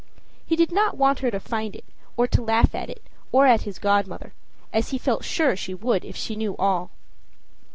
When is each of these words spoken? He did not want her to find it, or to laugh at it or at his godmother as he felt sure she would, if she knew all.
He 0.43 0.55
did 0.55 0.71
not 0.71 0.97
want 0.97 1.19
her 1.19 1.29
to 1.29 1.39
find 1.39 1.75
it, 1.75 1.85
or 2.17 2.25
to 2.25 2.41
laugh 2.41 2.73
at 2.73 2.89
it 2.89 3.03
or 3.31 3.45
at 3.45 3.61
his 3.61 3.77
godmother 3.77 4.33
as 4.73 4.89
he 4.89 4.97
felt 4.97 5.23
sure 5.23 5.55
she 5.55 5.75
would, 5.75 6.03
if 6.03 6.15
she 6.15 6.35
knew 6.35 6.57
all. 6.57 6.89